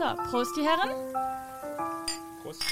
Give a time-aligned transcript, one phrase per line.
[0.00, 0.88] So, Prost, die Herren.
[2.42, 2.64] Prost.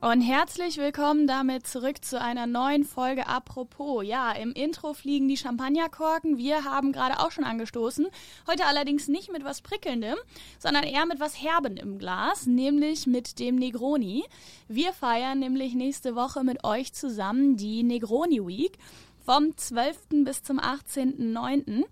[0.00, 4.02] Und herzlich willkommen damit zurück zu einer neuen Folge Apropos.
[4.02, 6.38] Ja, im Intro fliegen die Champagnerkorken.
[6.38, 8.06] Wir haben gerade auch schon angestoßen.
[8.46, 10.16] Heute allerdings nicht mit was Prickelndem,
[10.58, 14.24] sondern eher mit was Herben im Glas, nämlich mit dem Negroni.
[14.68, 18.78] Wir feiern nämlich nächste Woche mit euch zusammen die Negroni Week
[19.28, 20.24] vom 12.
[20.24, 21.84] bis zum 18.09.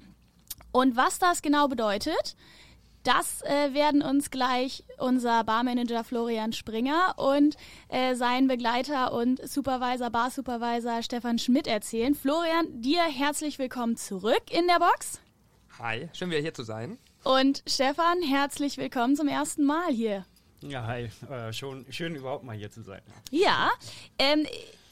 [0.72, 2.34] Und was das genau bedeutet,
[3.02, 7.58] das äh, werden uns gleich unser Barmanager Florian Springer und
[7.90, 12.14] äh, sein Begleiter und Supervisor, Barsupervisor Stefan Schmidt erzählen.
[12.14, 15.20] Florian, dir herzlich willkommen zurück in der Box.
[15.78, 16.96] Hi, schön wieder hier zu sein.
[17.22, 20.24] Und Stefan, herzlich willkommen zum ersten Mal hier.
[20.62, 21.10] Ja, hi.
[21.30, 23.02] Äh, schon schön überhaupt mal hier zu sein.
[23.30, 23.68] Ja,
[24.18, 24.46] ähm,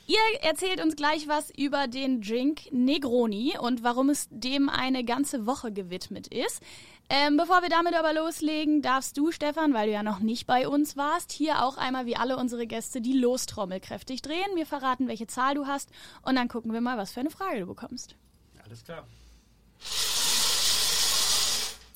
[0.07, 5.47] Ihr erzählt uns gleich was über den Drink Negroni und warum es dem eine ganze
[5.47, 6.63] Woche gewidmet ist.
[7.09, 10.69] Ähm, bevor wir damit aber loslegen, darfst du, Stefan, weil du ja noch nicht bei
[10.69, 14.57] uns warst, hier auch einmal wie alle unsere Gäste die Lostrommel kräftig drehen.
[14.57, 15.91] Wir verraten, welche Zahl du hast
[16.23, 18.15] und dann gucken wir mal, was für eine Frage du bekommst.
[18.63, 19.07] Alles klar.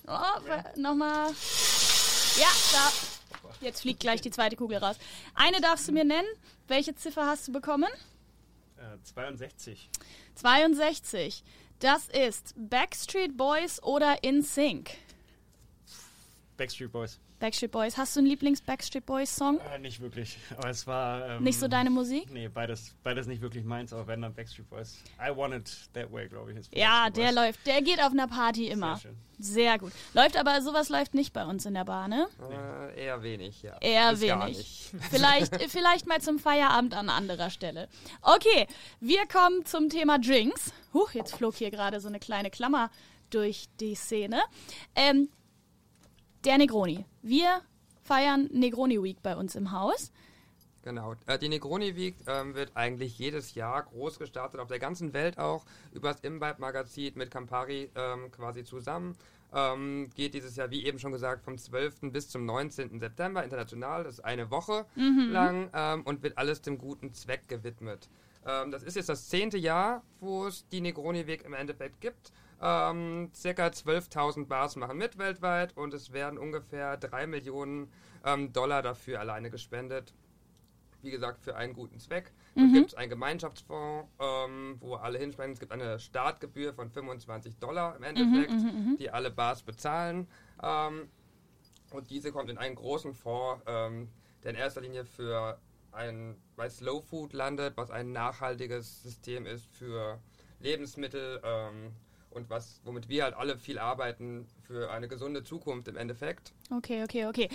[0.07, 0.65] Oh, ja.
[0.77, 1.31] nochmal.
[2.39, 2.93] Ja, da.
[3.61, 4.97] Jetzt fliegt gleich die zweite Kugel raus.
[5.35, 6.29] Eine darfst du mir nennen.
[6.69, 7.89] Welche Ziffer hast du bekommen?
[8.77, 9.89] Äh, 62.
[10.35, 11.43] 62.
[11.81, 14.91] Das ist Backstreet Boys oder In Sync?
[16.57, 17.19] Backstreet Boys.
[17.39, 17.97] Backstreet Boys.
[17.97, 19.61] Hast du einen Lieblings-Backstreet Boys-Song?
[19.75, 20.39] Äh, nicht wirklich.
[20.57, 21.29] Aber es war.
[21.29, 22.31] Ähm, nicht so deine Musik?
[22.33, 25.03] Nee, beides, beides nicht wirklich meins, aber wenn dann Backstreet Boys.
[25.21, 26.59] I Want It That Way, glaube ich.
[26.59, 27.67] Ist ja, der läuft.
[27.67, 28.97] Der geht auf einer Party immer.
[28.97, 29.17] Sehr, schön.
[29.41, 29.93] Sehr gut.
[30.15, 32.27] Läuft aber, sowas läuft nicht bei uns in der Bar, ne?
[32.51, 33.77] Äh, eher wenig, ja.
[33.81, 34.91] Eher Ist wenig.
[35.11, 37.89] vielleicht, vielleicht mal zum Feierabend an anderer Stelle.
[38.23, 38.67] Okay,
[39.01, 40.73] wir kommen zum Thema Drinks.
[40.93, 42.91] Huch, jetzt flog hier gerade so eine kleine Klammer
[43.31, 44.41] durch die Szene.
[44.97, 45.29] Ähm,
[46.45, 47.05] der Negroni.
[47.23, 47.63] Wir
[48.03, 50.13] feiern Negroni Week bei uns im Haus.
[50.83, 51.15] Genau.
[51.27, 55.39] Äh, die Negroni Week ähm, wird eigentlich jedes Jahr groß gestartet, auf der ganzen Welt
[55.39, 59.17] auch, über das Imbibe Magazin mit Campari ähm, quasi zusammen.
[59.53, 62.13] Ähm, geht dieses Jahr, wie eben schon gesagt, vom 12.
[62.13, 63.01] bis zum 19.
[63.01, 64.05] September international.
[64.05, 65.31] Das ist eine Woche mhm.
[65.31, 68.09] lang ähm, und wird alles dem guten Zweck gewidmet.
[68.47, 72.33] Ähm, das ist jetzt das zehnte Jahr, wo es die Negroni Week im Endeffekt gibt.
[72.61, 77.91] Ähm, circa 12.000 Bars machen mit weltweit und es werden ungefähr 3 Millionen
[78.25, 80.13] ähm, Dollar dafür alleine gespendet.
[81.01, 82.33] Wie gesagt, für einen guten Zweck.
[82.57, 82.65] Mhm.
[82.65, 85.53] Es gibt einen Gemeinschaftsfonds, ähm, wo alle hinspenden.
[85.53, 89.63] Es gibt eine Startgebühr von 25 Dollar im Endeffekt, mhm, mhm, mhm, die alle Bars
[89.63, 90.27] bezahlen.
[90.61, 91.09] Ähm,
[91.93, 94.09] und diese kommt in einen großen Fonds, ähm,
[94.43, 95.61] der in erster Linie für
[95.93, 100.21] ein bei Slow Food landet, was ein nachhaltiges System ist für
[100.61, 101.93] Lebensmittel ähm,
[102.31, 106.53] und was, womit wir halt alle viel arbeiten für eine gesunde Zukunft im Endeffekt.
[106.71, 107.49] Okay, okay, okay.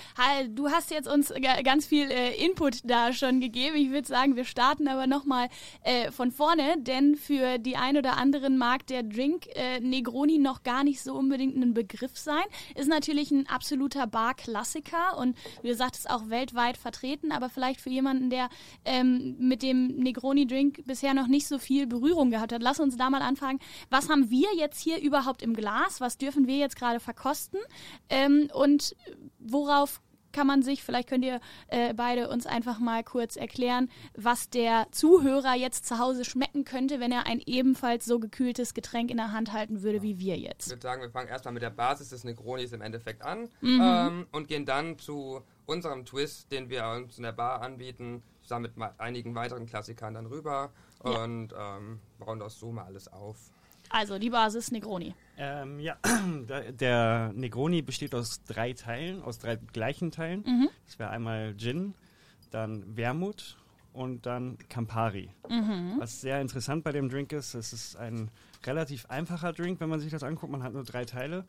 [0.49, 1.31] Du hast jetzt uns
[1.63, 3.75] ganz viel äh, Input da schon gegeben.
[3.75, 5.49] Ich würde sagen, wir starten aber nochmal
[5.83, 10.63] äh, von vorne, denn für die ein oder anderen mag der Drink äh, Negroni noch
[10.63, 12.43] gar nicht so unbedingt ein Begriff sein.
[12.73, 17.91] Ist natürlich ein absoluter Bar-Klassiker und wie du sagtest, auch weltweit vertreten, aber vielleicht für
[17.91, 18.49] jemanden, der
[18.85, 22.63] ähm, mit dem Negroni-Drink bisher noch nicht so viel Berührung gehabt hat.
[22.63, 23.59] Lass uns da mal anfangen.
[23.91, 26.01] Was haben wir jetzt hier überhaupt im Glas?
[26.01, 27.59] Was dürfen wir jetzt gerade verkosten?
[28.09, 28.95] Ähm, und
[29.39, 30.01] worauf
[30.33, 34.87] kann man sich, vielleicht könnt ihr äh, beide uns einfach mal kurz erklären, was der
[34.91, 39.31] Zuhörer jetzt zu Hause schmecken könnte, wenn er ein ebenfalls so gekühltes Getränk in der
[39.31, 40.65] Hand halten würde wie wir jetzt.
[40.65, 43.79] Ich würde sagen, wir fangen erstmal mit der Basis des Negronis im Endeffekt an mhm.
[43.81, 48.73] ähm, und gehen dann zu unserem Twist, den wir uns in der Bar anbieten, zusammen
[48.75, 50.71] mit einigen weiteren Klassikern dann rüber
[51.05, 51.23] ja.
[51.23, 53.51] und ähm, bauen das so mal alles auf.
[53.89, 55.15] Also die Basis Negroni.
[55.37, 55.97] Ähm, ja,
[56.79, 60.43] der Negroni besteht aus drei Teilen, aus drei gleichen Teilen.
[60.45, 60.69] Mhm.
[60.85, 61.93] Das wäre einmal Gin,
[62.51, 63.57] dann Wermut
[63.93, 65.29] und dann Campari.
[65.49, 65.95] Mhm.
[65.99, 68.29] Was sehr interessant bei dem Drink ist, es ist ein
[68.65, 70.51] relativ einfacher Drink, wenn man sich das anguckt.
[70.51, 71.45] Man hat nur drei Teile,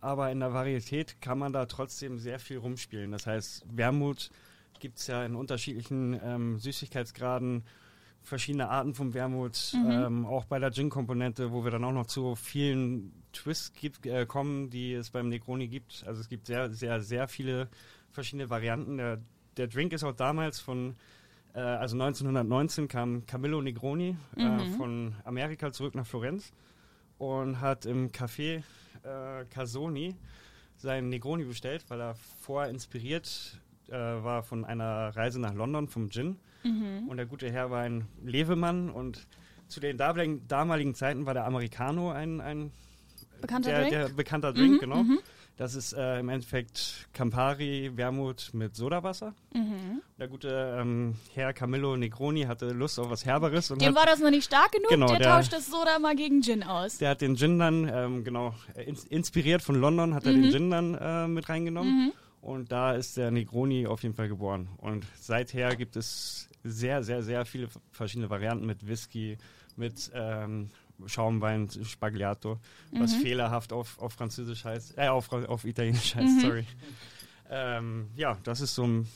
[0.00, 3.10] aber in der Varietät kann man da trotzdem sehr viel rumspielen.
[3.10, 4.30] Das heißt, Wermut
[4.78, 7.64] gibt es ja in unterschiedlichen ähm, Süßigkeitsgraden
[8.28, 9.90] verschiedene Arten vom Wermut, mhm.
[9.90, 14.26] ähm, auch bei der Gin-Komponente, wo wir dann auch noch zu vielen Twists gibt, äh,
[14.26, 16.04] kommen, die es beim Negroni gibt.
[16.06, 17.68] Also es gibt sehr, sehr, sehr viele
[18.10, 18.98] verschiedene Varianten.
[18.98, 19.18] Der,
[19.56, 20.96] der Drink ist auch damals von,
[21.54, 24.58] äh, also 1919 kam Camillo Negroni äh, mhm.
[24.58, 26.52] äh, von Amerika zurück nach Florenz
[27.18, 28.62] und hat im Café
[29.02, 30.14] äh, Casoni
[30.76, 36.10] seinen Negroni bestellt, weil er vorher inspiriert äh, war von einer Reise nach London vom
[36.10, 36.36] Gin.
[36.64, 37.08] Mhm.
[37.08, 39.26] Und der gute Herr war ein Levemann und
[39.68, 42.72] zu den damaligen Zeiten war der Americano ein, ein
[43.40, 43.90] bekannter der, Drink.
[43.92, 45.02] Der bekannter Drink, Mhm, genau.
[45.02, 45.18] mhm.
[45.58, 49.34] Das ist äh, im Endeffekt Campari, Wermut mit Sodawasser.
[49.52, 50.00] Mhm.
[50.16, 54.06] Der gute ähm, Herr Camillo Negroni hatte Lust auf was Herberes und Dem hat, war
[54.06, 56.98] das noch nicht stark genug, Genau, der, der- tauscht das Soda mal gegen Gin aus.
[56.98, 60.42] der hat den Gin dann, ähm, genau, äh, ins, inspiriert von London, hat er Mhm.
[60.42, 62.12] den Gin dann äh, mit reingenommen.
[62.40, 64.68] Und da ist der Negroni auf jeden Fall geboren.
[64.78, 69.38] Und seither gibt es sehr, sehr, sehr viele verschiedene Varianten mit Whisky,
[69.76, 70.70] mit ähm,
[71.06, 72.58] Schaumwein, Spagliato,
[72.92, 73.20] was Mhm.
[73.20, 76.40] fehlerhaft auf, auf Französisch heißt, äh, auf, auf Italienisch heißt, Mhm.
[76.40, 76.66] sorry.
[77.50, 79.08] Ähm, ja, das ist so ein,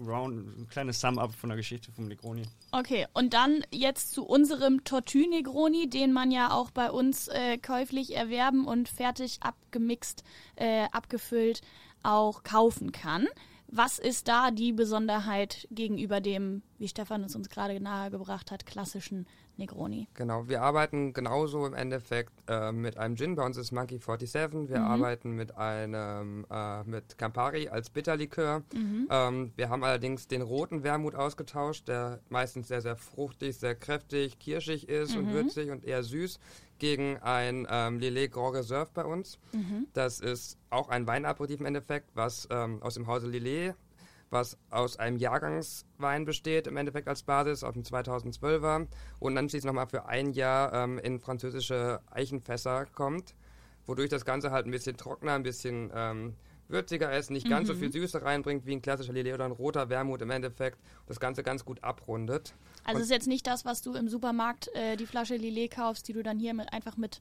[0.00, 2.42] round, ein kleines Sum-Up von der Geschichte vom Negroni.
[2.72, 7.58] Okay, und dann jetzt zu unserem Tortue Negroni, den man ja auch bei uns äh,
[7.58, 10.24] käuflich erwerben und fertig abgemixt,
[10.56, 11.60] äh, abgefüllt
[12.02, 13.26] auch kaufen kann.
[13.68, 19.26] Was ist da die Besonderheit gegenüber dem, wie Stefan es uns gerade nahegebracht hat, klassischen
[19.56, 20.08] Negroni?
[20.14, 23.34] Genau, wir arbeiten genauso im Endeffekt äh, mit einem Gin.
[23.36, 24.68] Bei uns ist Monkey 47.
[24.68, 24.84] Wir Mhm.
[24.86, 28.62] arbeiten mit einem äh, mit Campari als Bitterlikör.
[28.74, 29.08] Mhm.
[29.10, 34.38] Ähm, wir haben allerdings den roten Wermut ausgetauscht, der meistens sehr, sehr fruchtig, sehr kräftig,
[34.38, 35.18] kirschig ist Mhm.
[35.20, 36.38] und würzig und eher süß,
[36.78, 39.38] gegen ein ähm, Lillet Grand Reserve bei uns.
[39.52, 39.86] Mhm.
[39.94, 43.74] Das ist auch ein Weinaperitif im Endeffekt, was ähm, aus dem Hause Lillet,
[44.30, 48.86] was aus einem Jahrgangswein besteht, im Endeffekt als Basis, aus dem 2012er
[49.18, 53.34] und dann schließlich nochmal für ein Jahr ähm, in französische Eichenfässer kommt,
[53.86, 56.34] wodurch das Ganze halt ein bisschen trockener, ein bisschen ähm,
[56.68, 57.78] würziger ist, nicht ganz so Mhm.
[57.78, 61.44] viel Süße reinbringt wie ein klassischer Lillet oder ein roter Wermut im Endeffekt, das Ganze
[61.44, 62.54] ganz gut abrundet.
[62.84, 66.08] Also Und- ist jetzt nicht das, was du im Supermarkt äh, die Flasche Lillet kaufst,
[66.08, 67.20] die du dann hier mit, einfach mit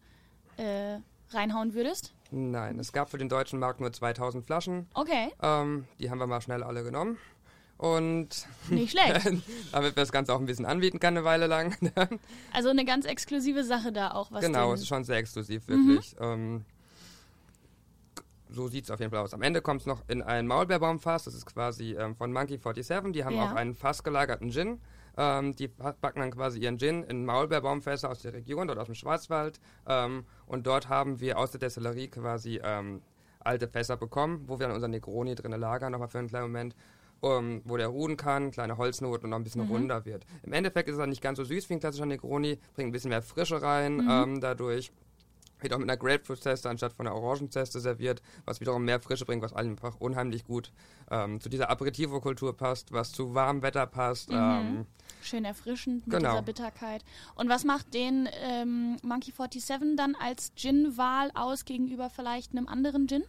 [0.58, 0.98] äh,
[1.30, 2.14] reinhauen würdest?
[2.32, 6.28] Nein, es gab für den deutschen Markt nur 2000 Flaschen, Okay, ähm, die haben wir
[6.28, 7.18] mal schnell alle genommen.
[7.78, 9.26] Und nicht schlecht.
[9.74, 11.76] damit wir das Ganze auch ein bisschen anbieten kann, eine Weile lang.
[12.54, 15.88] Also eine ganz exklusive Sache da auch, was genau, es ist schon sehr exklusiv, Mhm.
[15.90, 16.16] wirklich.
[16.22, 16.64] Ähm,
[18.50, 19.34] so sieht es auf jeden Fall aus.
[19.34, 23.12] Am Ende kommt es noch in ein Maulbeerbaumfass, das ist quasi ähm, von Monkey 47.
[23.12, 23.44] Die haben Ja.
[23.52, 24.80] auch einen fassgelagerten Gin.
[25.18, 28.96] Ähm, die backen dann quasi ihren Gin in Maulbeerbaumfässer aus der Region, dort aus dem
[28.96, 29.60] Schwarzwald.
[29.88, 33.02] Ähm, und dort haben wir aus der Destillerie quasi ähm,
[33.40, 36.76] alte Fässer bekommen, wo wir dann unser Negroni drin lagern, nochmal für einen kleinen Moment.
[37.22, 39.70] um, wo der ruhen kann, kleine Holznoten und noch ein bisschen Mhm.
[39.70, 40.26] runder wird.
[40.44, 43.10] Im Endeffekt ist er nicht ganz so süß wie ein klassischer Negroni, bringt ein bisschen
[43.10, 44.08] mehr Frische rein Mhm.
[44.08, 44.92] ähm, dadurch.
[45.60, 49.42] Wird auch mit einer Grapefruit-Zeste anstatt von einer Orangenzeste serviert, was wiederum mehr Frische bringt,
[49.44, 50.72] was einfach unheimlich gut
[51.10, 54.30] ähm, zu dieser Aperitivo-Kultur passt, was zu warmem Wetter passt.
[54.30, 54.36] Mhm.
[54.38, 54.86] Ähm,
[55.22, 56.32] Schön erfrischend mit Genau.
[56.32, 57.04] dieser Bitterkeit.
[57.36, 63.08] Und was macht den ähm, Monkey 47 dann als Gin-Wahl aus gegenüber vielleicht einem anderen
[63.08, 63.24] Gin?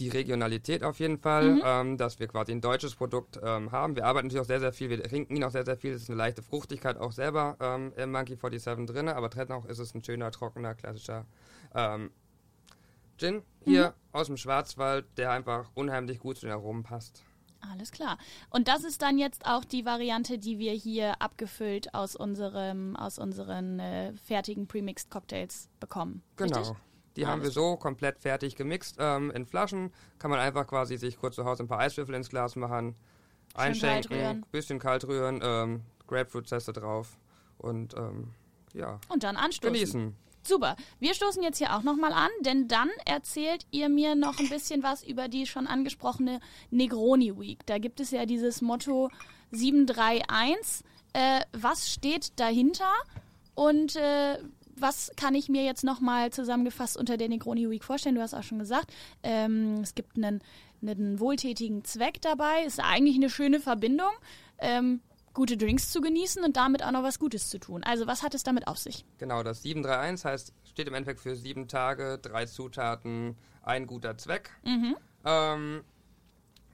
[0.00, 1.62] Die Regionalität auf jeden Fall, Mhm.
[1.64, 3.94] ähm, dass wir quasi ein deutsches Produkt ähm, haben.
[3.96, 5.92] Wir arbeiten natürlich auch sehr, sehr viel, wir trinken ihn auch sehr, sehr viel.
[5.92, 9.78] Es ist eine leichte Fruchtigkeit auch selber ähm, im Monkey 47 drin, aber dennoch ist
[9.78, 11.26] es ein schöner, trockener, klassischer
[11.74, 12.10] ähm,
[13.18, 13.94] Gin hier Mhm.
[14.12, 17.22] aus dem Schwarzwald, der einfach unheimlich gut zu den Aromen passt.
[17.72, 18.16] Alles klar.
[18.48, 23.18] Und das ist dann jetzt auch die Variante, die wir hier abgefüllt aus unserem, aus
[23.18, 26.22] unseren äh, fertigen Premixed Cocktails bekommen.
[26.36, 26.56] Genau.
[26.58, 26.76] Richtig?
[27.16, 29.92] Die haben wir so komplett fertig gemixt ähm, in Flaschen.
[30.18, 32.94] Kann man einfach quasi sich kurz zu Hause ein paar Eiswürfel ins Glas machen,
[33.54, 37.18] einschenken, kalt bisschen kalt rühren, ähm, Grapefruit-Zeste drauf
[37.58, 38.32] und ähm,
[38.74, 39.72] ja, Und dann anstoßen.
[39.72, 40.16] genießen.
[40.42, 40.76] Super.
[40.98, 44.82] Wir stoßen jetzt hier auch nochmal an, denn dann erzählt ihr mir noch ein bisschen
[44.82, 46.40] was über die schon angesprochene
[46.70, 47.66] Negroni Week.
[47.66, 49.10] Da gibt es ja dieses Motto
[49.50, 50.84] 731.
[51.12, 52.92] Äh, was steht dahinter
[53.54, 54.38] und äh,
[54.80, 58.14] was kann ich mir jetzt nochmal zusammengefasst unter der Negroni Week vorstellen?
[58.14, 60.40] Du hast auch schon gesagt, ähm, es gibt einen,
[60.82, 62.64] einen wohltätigen Zweck dabei.
[62.64, 64.12] Ist eigentlich eine schöne Verbindung.
[64.58, 65.00] Ähm,
[65.32, 67.82] gute Drinks zu genießen und damit auch noch was Gutes zu tun.
[67.84, 69.04] Also was hat es damit auf sich?
[69.18, 74.50] Genau, das 731 heißt, steht im Endeffekt für sieben Tage, drei Zutaten, ein guter Zweck.
[74.64, 74.96] Mhm.
[75.24, 75.84] Ähm,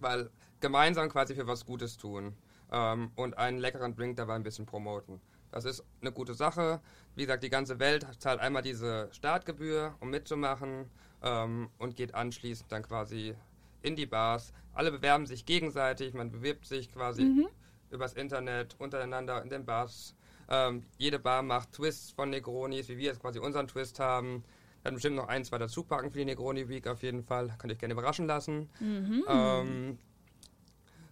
[0.00, 2.34] weil gemeinsam quasi für was Gutes tun
[2.70, 5.20] ähm, und einen leckeren Drink dabei ein bisschen promoten.
[5.52, 6.80] Das ist eine gute Sache.
[7.14, 10.90] Wie gesagt, die ganze Welt zahlt einmal diese Startgebühr, um mitzumachen
[11.22, 13.34] ähm, und geht anschließend dann quasi
[13.82, 14.52] in die Bars.
[14.74, 17.48] Alle bewerben sich gegenseitig, man bewirbt sich quasi Mhm.
[17.90, 20.14] übers Internet untereinander in den Bars.
[20.48, 24.44] Ähm, jede Bar macht Twists von Negronis, wie wir jetzt quasi unseren Twist haben.
[24.84, 27.48] Dann bestimmt noch ein, zwei dazu packen für die Negroni Week auf jeden Fall.
[27.58, 28.68] Könnt ihr euch gerne überraschen lassen.
[28.78, 29.24] Mhm.
[29.28, 29.98] Ähm,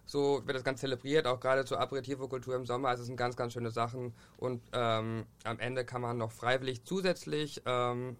[0.05, 2.89] so wird das Ganze zelebriert, auch gerade zur Aperitivo-Kultur im Sommer.
[2.89, 4.13] Also es sind ganz, ganz schöne Sachen.
[4.37, 8.17] Und ähm, am Ende kann man noch freiwillig zusätzlich ähm,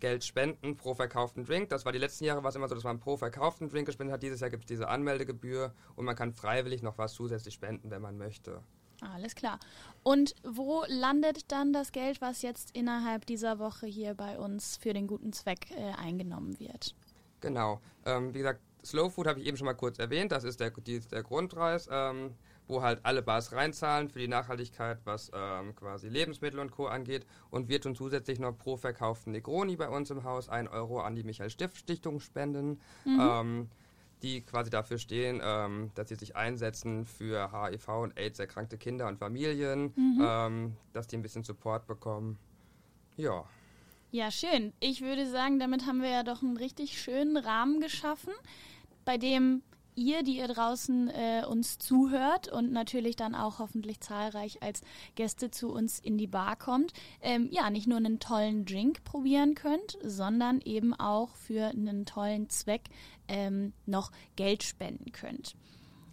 [0.00, 1.70] Geld spenden pro verkauften Drink.
[1.70, 4.14] Das war die letzten Jahre war es immer so, dass man pro verkauften Drink gespendet
[4.14, 4.22] hat.
[4.22, 8.02] Dieses Jahr gibt es diese Anmeldegebühr und man kann freiwillig noch was zusätzlich spenden, wenn
[8.02, 8.60] man möchte.
[9.00, 9.58] Alles klar.
[10.02, 14.92] Und wo landet dann das Geld, was jetzt innerhalb dieser Woche hier bei uns für
[14.92, 16.94] den guten Zweck äh, eingenommen wird?
[17.40, 17.80] Genau.
[18.04, 20.32] Ähm, wie gesagt, Slow Food habe ich eben schon mal kurz erwähnt.
[20.32, 22.34] Das ist der, die, der Grundpreis, ähm,
[22.68, 26.86] wo halt alle Bars reinzahlen für die Nachhaltigkeit, was ähm, quasi Lebensmittel und Co.
[26.86, 27.26] angeht.
[27.50, 31.16] Und wir tun zusätzlich noch pro verkauften Negroni bei uns im Haus 1 Euro an
[31.16, 32.80] die Michael Stift Stiftung spenden.
[33.04, 33.20] Mhm.
[33.20, 33.68] Ähm,
[34.22, 39.08] die quasi dafür stehen, ähm, dass sie sich einsetzen für HIV und AIDS erkrankte Kinder
[39.08, 40.24] und Familien, mhm.
[40.24, 42.38] ähm, dass die ein bisschen Support bekommen.
[43.16, 43.44] Ja.
[44.12, 44.72] Ja, schön.
[44.80, 48.32] Ich würde sagen, damit haben wir ja doch einen richtig schönen Rahmen geschaffen,
[49.06, 49.62] bei dem
[49.94, 54.82] ihr, die ihr draußen äh, uns zuhört und natürlich dann auch hoffentlich zahlreich als
[55.14, 59.54] Gäste zu uns in die Bar kommt, ähm, ja, nicht nur einen tollen Drink probieren
[59.54, 62.82] könnt, sondern eben auch für einen tollen Zweck
[63.26, 65.56] ähm, noch Geld spenden könnt.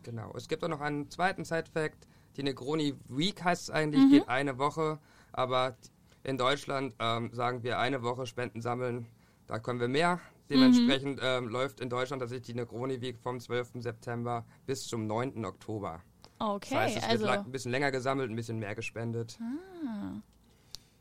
[0.04, 0.32] Genau.
[0.36, 2.08] Es gibt auch noch einen zweiten Side-Fact.
[2.38, 4.12] Die Negroni Week heißt es eigentlich, mhm.
[4.12, 5.00] geht eine Woche,
[5.34, 5.76] aber
[6.24, 9.08] in Deutschland ähm, sagen wir eine Woche Spenden sammeln.
[9.48, 10.22] Da können wir mehr.
[10.50, 11.24] Dementsprechend mhm.
[11.24, 13.72] ähm, läuft in Deutschland tatsächlich die Negroni Week vom 12.
[13.76, 15.46] September bis zum 9.
[15.46, 16.02] Oktober.
[16.40, 19.40] Okay, das heißt, es also wird ein bisschen länger gesammelt, ein bisschen mehr gespendet.
[19.42, 20.22] Ah.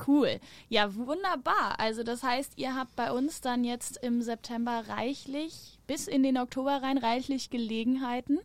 [0.06, 0.40] Cool.
[0.68, 1.78] Ja, wunderbar.
[1.78, 6.38] Also das heißt, ihr habt bei uns dann jetzt im September reichlich, bis in den
[6.38, 8.40] Oktober rein, reichlich Gelegenheiten,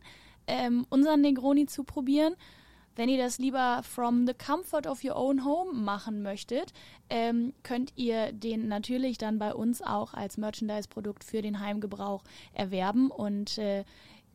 [0.46, 2.34] ähm, unseren Negroni zu probieren.
[2.98, 6.72] Wenn ihr das lieber from the comfort of your own home machen möchtet,
[7.08, 13.12] ähm, könnt ihr den natürlich dann bei uns auch als Merchandise-Produkt für den Heimgebrauch erwerben.
[13.12, 13.84] Und äh,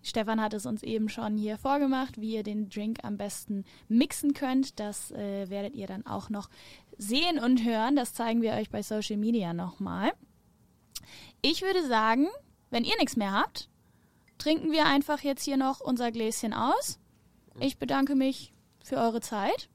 [0.02, 4.34] Stefan hat es uns eben schon hier vorgemacht, wie ihr den Drink am besten mixen
[4.34, 4.80] könnt.
[4.80, 6.50] Das äh, werdet ihr dann auch noch
[6.98, 7.98] sehen und hören.
[7.98, 10.14] Das zeigen wir euch bei Social Media nochmal.
[11.42, 12.28] Ich würde sagen,
[12.70, 13.68] wenn ihr nichts mehr habt,
[14.38, 16.98] trinken wir einfach jetzt hier noch unser Gläschen aus.
[17.60, 18.53] Ich bedanke mich
[18.84, 19.70] für eure Zeit.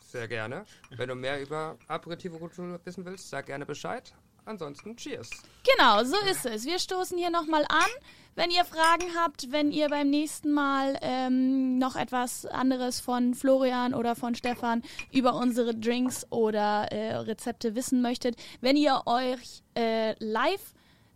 [0.00, 0.64] Sehr gerne.
[0.90, 4.12] Wenn du mehr über Aperitivo-Kultur wissen willst, sag gerne Bescheid.
[4.44, 5.30] Ansonsten Cheers.
[5.64, 6.64] Genau, so ist es.
[6.64, 7.90] Wir stoßen hier nochmal an.
[8.34, 13.92] Wenn ihr Fragen habt, wenn ihr beim nächsten Mal ähm, noch etwas anderes von Florian
[13.92, 14.82] oder von Stefan
[15.12, 20.72] über unsere Drinks oder äh, Rezepte wissen möchtet, wenn ihr euch äh, live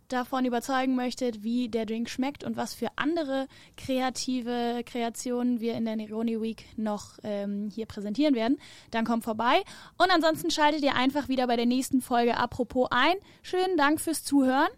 [0.07, 3.47] davon überzeugen möchtet, wie der Drink schmeckt und was für andere
[3.77, 8.57] kreative Kreationen wir in der Neroni Week noch ähm, hier präsentieren werden,
[8.91, 9.63] dann kommt vorbei.
[9.97, 13.15] Und ansonsten schaltet ihr einfach wieder bei der nächsten Folge Apropos ein.
[13.41, 14.69] Schönen Dank fürs Zuhören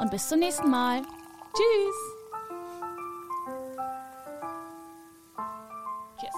[0.00, 1.02] und bis zum nächsten Mal.
[1.52, 1.96] Tschüss!
[6.22, 6.34] Yes.